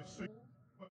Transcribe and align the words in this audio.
but 0.00 0.08
see. 0.08 0.49